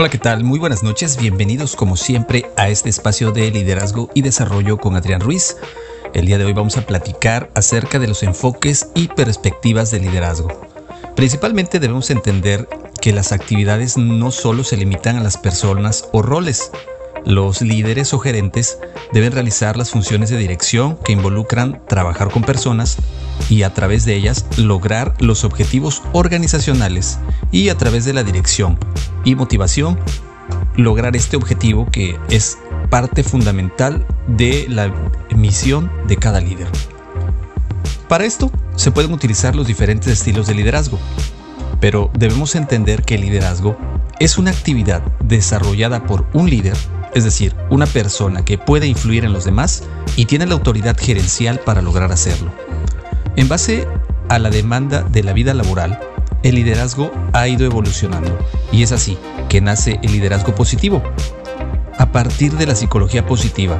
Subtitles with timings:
[0.00, 0.44] Hola, ¿qué tal?
[0.44, 1.18] Muy buenas noches.
[1.18, 5.58] Bienvenidos como siempre a este espacio de liderazgo y desarrollo con Adrián Ruiz.
[6.14, 10.48] El día de hoy vamos a platicar acerca de los enfoques y perspectivas de liderazgo.
[11.16, 12.66] Principalmente debemos entender
[13.02, 16.72] que las actividades no solo se limitan a las personas o roles.
[17.26, 18.78] Los líderes o gerentes
[19.12, 22.96] deben realizar las funciones de dirección que involucran trabajar con personas
[23.50, 27.18] y a través de ellas lograr los objetivos organizacionales
[27.52, 28.78] y a través de la dirección
[29.24, 29.98] y motivación
[30.76, 34.92] lograr este objetivo que es parte fundamental de la
[35.34, 36.68] misión de cada líder.
[38.08, 40.98] Para esto se pueden utilizar los diferentes estilos de liderazgo,
[41.80, 43.76] pero debemos entender que el liderazgo
[44.18, 46.76] es una actividad desarrollada por un líder,
[47.14, 49.84] es decir, una persona que puede influir en los demás
[50.16, 52.50] y tiene la autoridad gerencial para lograr hacerlo.
[53.36, 53.86] En base
[54.28, 55.98] a la demanda de la vida laboral,
[56.42, 58.38] el liderazgo ha ido evolucionando
[58.72, 61.02] y es así que nace el liderazgo positivo.
[61.98, 63.78] A partir de la psicología positiva,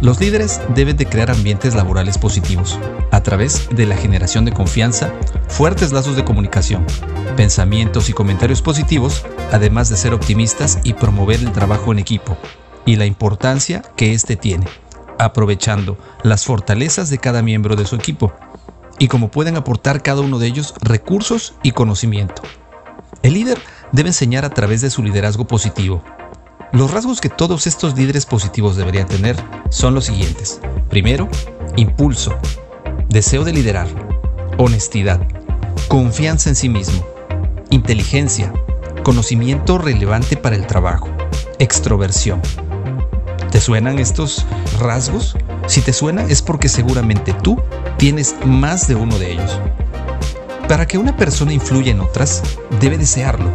[0.00, 2.78] los líderes deben de crear ambientes laborales positivos
[3.10, 5.12] a través de la generación de confianza,
[5.48, 6.84] fuertes lazos de comunicación,
[7.36, 12.36] pensamientos y comentarios positivos, además de ser optimistas y promover el trabajo en equipo
[12.86, 14.66] y la importancia que éste tiene,
[15.18, 18.32] aprovechando las fortalezas de cada miembro de su equipo
[19.00, 22.42] y cómo pueden aportar cada uno de ellos recursos y conocimiento.
[23.22, 23.58] El líder
[23.92, 26.04] debe enseñar a través de su liderazgo positivo.
[26.72, 29.36] Los rasgos que todos estos líderes positivos deberían tener
[29.70, 30.60] son los siguientes.
[30.90, 31.28] Primero,
[31.76, 32.38] impulso,
[33.08, 33.88] deseo de liderar,
[34.58, 35.26] honestidad,
[35.88, 37.04] confianza en sí mismo,
[37.70, 38.52] inteligencia,
[39.02, 41.08] conocimiento relevante para el trabajo,
[41.58, 42.42] extroversión.
[43.50, 44.44] ¿Te suenan estos
[44.78, 45.36] rasgos?
[45.66, 47.60] Si te suena es porque seguramente tú
[47.96, 49.58] tienes más de uno de ellos.
[50.68, 52.42] Para que una persona influya en otras,
[52.80, 53.50] debe desearlo.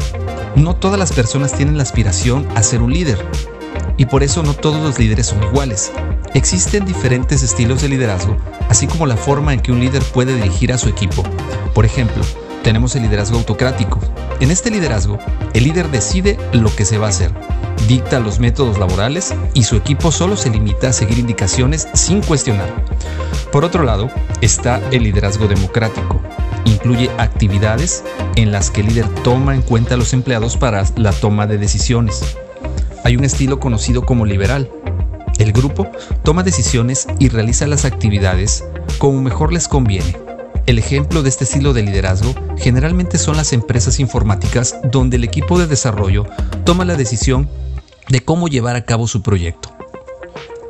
[0.55, 3.17] No todas las personas tienen la aspiración a ser un líder,
[3.97, 5.91] y por eso no todos los líderes son iguales.
[6.33, 8.37] Existen diferentes estilos de liderazgo,
[8.69, 11.23] así como la forma en que un líder puede dirigir a su equipo.
[11.73, 12.23] Por ejemplo,
[12.63, 13.99] tenemos el liderazgo autocrático.
[14.39, 15.17] En este liderazgo,
[15.53, 17.31] el líder decide lo que se va a hacer,
[17.87, 22.69] dicta los métodos laborales y su equipo solo se limita a seguir indicaciones sin cuestionar.
[23.51, 24.09] Por otro lado,
[24.41, 26.21] está el liderazgo democrático.
[26.65, 28.03] Incluye actividades
[28.35, 31.57] en las que el líder toma en cuenta a los empleados para la toma de
[31.57, 32.35] decisiones.
[33.03, 34.69] Hay un estilo conocido como liberal.
[35.37, 35.87] El grupo
[36.23, 38.63] toma decisiones y realiza las actividades
[38.97, 40.17] como mejor les conviene.
[40.65, 45.59] El ejemplo de este estilo de liderazgo generalmente son las empresas informáticas donde el equipo
[45.59, 46.25] de desarrollo
[46.63, 47.47] toma la decisión
[48.09, 49.69] de cómo llevar a cabo su proyecto.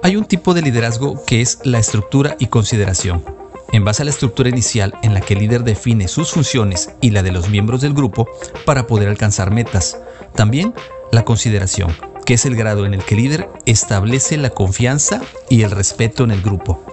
[0.03, 3.25] Hay un tipo de liderazgo que es la estructura y consideración.
[3.71, 7.09] En base a la estructura inicial en la que el líder define sus funciones y
[7.09, 8.27] la de los miembros del grupo
[8.65, 9.97] para poder alcanzar metas.
[10.35, 10.73] También
[11.11, 15.63] la consideración, que es el grado en el que el líder establece la confianza y
[15.63, 16.85] el respeto en el grupo.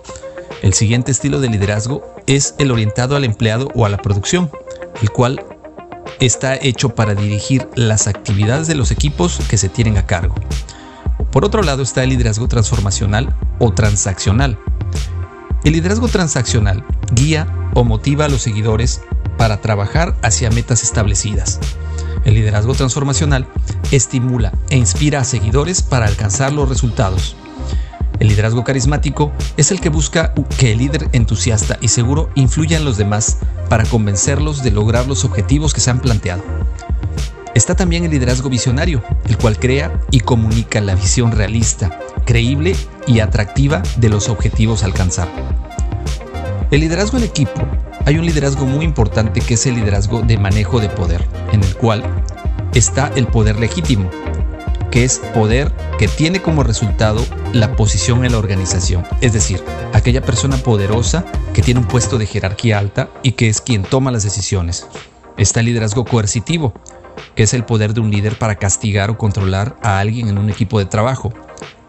[0.62, 4.50] El siguiente estilo de liderazgo es el orientado al empleado o a la producción,
[5.02, 5.44] el cual
[6.20, 10.34] está hecho para dirigir las actividades de los equipos que se tienen a cargo.
[11.30, 14.58] Por otro lado está el liderazgo transformacional o transaccional.
[15.64, 19.00] El liderazgo transaccional guía o motiva a los seguidores
[19.38, 21.58] para trabajar hacia metas establecidas.
[22.24, 23.46] El liderazgo transformacional
[23.90, 27.36] estimula e inspira a seguidores para alcanzar los resultados.
[28.20, 32.84] El liderazgo carismático es el que busca que el líder entusiasta y seguro influya en
[32.84, 33.38] los demás
[33.72, 36.42] para convencerlos de lograr los objetivos que se han planteado.
[37.54, 43.20] Está también el liderazgo visionario, el cual crea y comunica la visión realista, creíble y
[43.20, 45.26] atractiva de los objetivos a alcanzar.
[46.70, 47.66] El liderazgo en equipo.
[48.04, 51.74] Hay un liderazgo muy importante que es el liderazgo de manejo de poder, en el
[51.74, 52.04] cual
[52.74, 54.10] está el poder legítimo,
[54.92, 59.64] que es poder que tiene como resultado la posición en la organización, es decir,
[59.94, 64.12] aquella persona poderosa que tiene un puesto de jerarquía alta y que es quien toma
[64.12, 64.86] las decisiones.
[65.38, 66.74] Está el liderazgo coercitivo,
[67.34, 70.50] que es el poder de un líder para castigar o controlar a alguien en un
[70.50, 71.32] equipo de trabajo.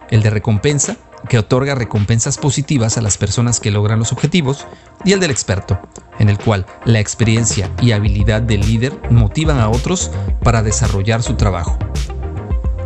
[0.10, 0.96] El de recompensa,
[1.28, 4.66] que otorga recompensas positivas a las personas que logran los objetivos,
[5.04, 5.80] y el del experto,
[6.20, 10.10] en el cual la experiencia y habilidad del líder motivan a otros
[10.42, 11.78] para desarrollar su trabajo.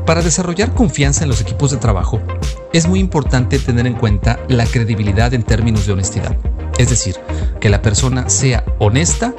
[0.07, 2.21] Para desarrollar confianza en los equipos de trabajo,
[2.71, 6.38] es muy importante tener en cuenta la credibilidad en términos de honestidad.
[6.77, 7.18] Es decir,
[7.59, 9.36] que la persona sea honesta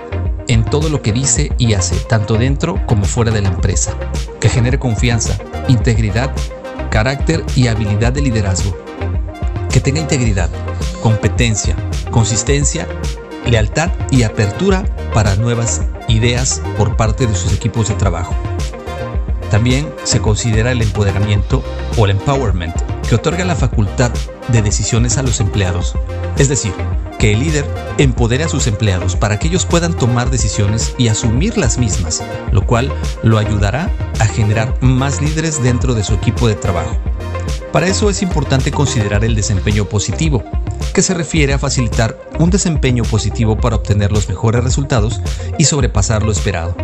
[0.46, 3.94] en todo lo que dice y hace, tanto dentro como fuera de la empresa.
[4.40, 5.38] Que genere confianza,
[5.68, 6.32] integridad,
[6.90, 8.76] carácter y habilidad de liderazgo.
[9.72, 10.50] Que tenga integridad,
[11.02, 11.76] competencia,
[12.10, 12.86] consistencia,
[13.46, 18.34] lealtad y apertura para nuevas ideas por parte de sus equipos de trabajo
[19.50, 21.62] También se considera el empoderamiento
[21.96, 22.76] o el empowerment,
[23.08, 24.10] que otorga la facultad
[24.48, 25.94] de decisiones a los empleados.
[26.36, 26.72] Es decir,
[27.18, 27.64] que el líder
[27.98, 32.22] empodere a sus empleados para que ellos puedan tomar decisiones y asumir las mismas,
[32.52, 32.92] lo cual
[33.22, 33.90] lo ayudará
[34.20, 36.96] a generar más líderes dentro de su equipo de trabajo.
[37.72, 40.42] Para eso es importante considerar el desempeño positivo,
[40.94, 45.20] que se refiere a facilitar un desempeño positivo para obtener los mejores resultados
[45.58, 46.74] y sobrepasar lo esperado.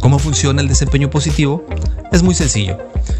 [0.00, 1.66] ¿Cómo funciona el desempeño positivo?
[2.12, 2.78] Es muy sencillo.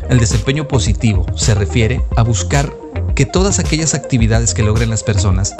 [0.08, 2.72] El desempeño positivo se refiere a buscar
[3.14, 5.54] que todas aquellas actividades que logren las personas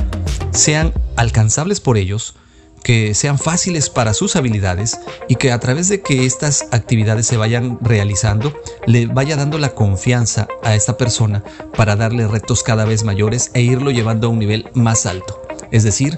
[0.53, 2.37] sean alcanzables por ellos,
[2.85, 4.99] que sean fáciles para sus habilidades
[5.29, 8.55] y que a través de que estas actividades se vayan realizando,
[8.87, 11.43] le vaya dando la confianza a esta persona
[11.77, 15.43] para darle retos cada vez mayores e irlo llevando a un nivel más alto.
[15.73, 16.17] Es decir,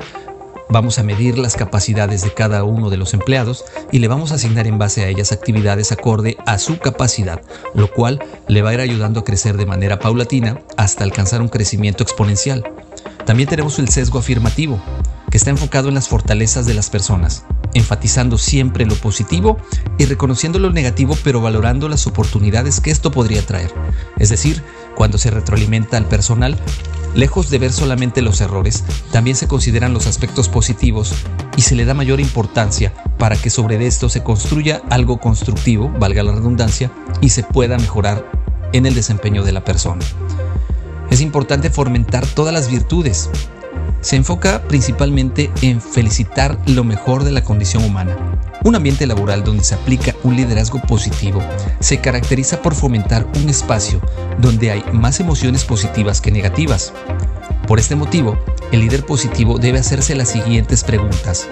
[0.72, 4.36] Vamos a medir las capacidades de cada uno de los empleados y le vamos a
[4.36, 7.42] asignar en base a ellas actividades acorde a su capacidad,
[7.74, 11.48] lo cual le va a ir ayudando a crecer de manera paulatina hasta alcanzar un
[11.48, 12.64] crecimiento exponencial.
[13.26, 14.80] También tenemos el sesgo afirmativo,
[15.28, 17.44] que está enfocado en las fortalezas de las personas,
[17.74, 19.56] enfatizando siempre lo positivo
[19.98, 23.72] y reconociendo lo negativo pero valorando las oportunidades que esto podría traer.
[24.18, 24.62] Es decir,
[24.94, 26.56] cuando se retroalimenta al personal,
[27.14, 31.12] Lejos de ver solamente los errores, también se consideran los aspectos positivos
[31.56, 36.22] y se le da mayor importancia para que sobre esto se construya algo constructivo, valga
[36.22, 36.90] la redundancia,
[37.20, 38.30] y se pueda mejorar
[38.72, 40.04] en el desempeño de la persona.
[41.10, 43.28] Es importante fomentar todas las virtudes.
[44.00, 48.39] Se enfoca principalmente en felicitar lo mejor de la condición humana.
[48.62, 51.42] Un ambiente laboral donde se aplica un liderazgo positivo
[51.80, 54.02] se caracteriza por fomentar un espacio
[54.38, 56.92] donde hay más emociones positivas que negativas.
[57.66, 58.38] Por este motivo,
[58.70, 61.48] el líder positivo debe hacerse las siguientes preguntas.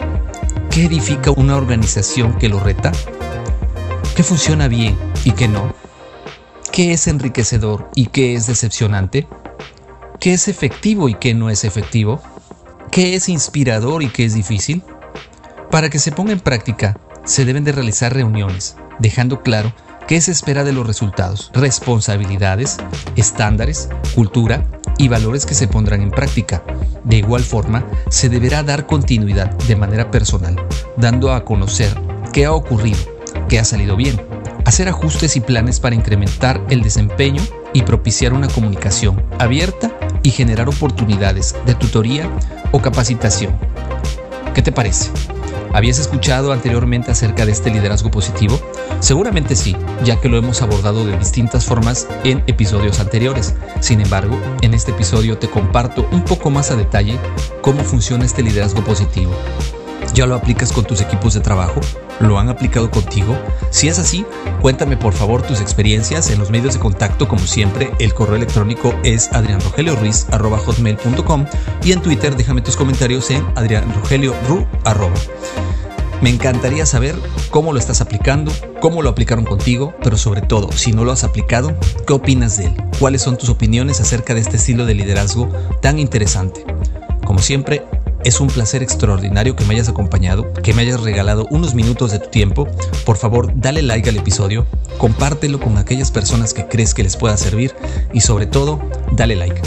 [0.71, 2.93] ¿Qué edifica una organización que lo reta?
[4.15, 5.75] ¿Qué funciona bien y qué no?
[6.73, 9.27] ¿Qué es enriquecedor y qué es decepcionante?
[10.21, 12.21] ¿Qué es efectivo y qué no es efectivo?
[12.91, 14.83] ¿Qué es inspirador y qué es difícil?
[15.71, 19.75] Para que se ponga en práctica, se deben de realizar reuniones, dejando claro
[20.07, 22.79] qué se espera de los resultados, responsabilidades,
[23.17, 24.65] estándares, cultura
[24.97, 26.63] y valores que se pondrán en práctica.
[27.05, 30.57] De igual forma, se deberá dar continuidad de manera personal,
[30.97, 31.95] dando a conocer
[32.33, 32.99] qué ha ocurrido,
[33.51, 34.19] qué ha salido bien,
[34.65, 37.43] hacer ajustes y planes para incrementar el desempeño
[37.75, 39.93] y propiciar una comunicación abierta
[40.23, 42.31] y generar oportunidades de tutoría
[42.73, 43.55] o capacitación.
[44.55, 45.11] ¿Qué te parece?
[45.73, 48.59] ¿Habías escuchado anteriormente acerca de este liderazgo positivo?
[49.01, 53.55] Seguramente sí, ya que lo hemos abordado de distintas formas en episodios anteriores.
[53.81, 57.19] Sin embargo, en este episodio te comparto un poco más a detalle
[57.61, 59.33] cómo funciona este liderazgo positivo.
[60.15, 61.81] ¿Ya lo aplicas con tus equipos de trabajo?
[62.21, 63.37] ¿Lo han aplicado contigo?
[63.71, 64.25] Si es así,
[64.61, 67.93] cuéntame por favor tus experiencias en los medios de contacto como siempre.
[67.99, 71.47] El correo electrónico es adrianrogelioruiz.com
[71.85, 74.67] y en Twitter déjame tus comentarios en adrianrogelioru.
[76.21, 77.15] Me encantaría saber
[77.51, 78.51] cómo lo estás aplicando,
[78.81, 81.73] cómo lo aplicaron contigo, pero sobre todo, si no lo has aplicado,
[82.07, 82.75] ¿qué opinas de él?
[82.99, 85.49] ¿Cuáles son tus opiniones acerca de este estilo de liderazgo
[85.81, 86.65] tan interesante?
[87.25, 87.85] Como siempre,
[88.29, 92.19] es un placer extraordinario que me hayas acompañado, que me hayas regalado unos minutos de
[92.19, 92.69] tu tiempo.
[93.07, 94.67] Por favor, dale like al episodio,
[94.99, 97.75] compártelo con aquellas personas que crees que les pueda servir
[98.13, 98.81] y sobre todo,
[99.13, 99.61] dale like.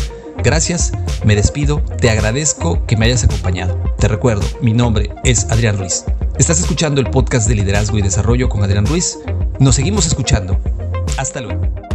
[0.44, 0.92] Gracias,
[1.26, 3.82] me despido, te agradezco que me hayas acompañado.
[3.98, 6.06] Te recuerdo, mi nombre es Adrián Ruiz.
[6.38, 9.18] Estás escuchando el podcast de liderazgo y desarrollo con Adrián Ruiz.
[9.60, 10.60] Nos seguimos escuchando.
[11.18, 11.91] Hasta luego.